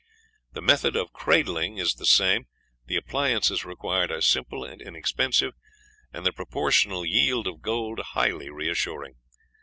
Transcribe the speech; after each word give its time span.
The 0.53 0.63
method 0.63 0.95
of 0.95 1.13
cradling 1.13 1.77
is 1.77 1.93
the 1.93 2.07
same, 2.07 2.47
the 2.87 2.95
appliances 2.95 3.63
required 3.65 4.09
are 4.09 4.19
simple 4.19 4.63
and 4.65 4.81
inexpensive, 4.81 5.53
and 6.11 6.25
the 6.25 6.33
proportional 6.33 7.05
yield 7.05 7.45
of 7.45 7.61
gold 7.61 7.99
highly 7.99 8.49
reassuring. 8.49 9.17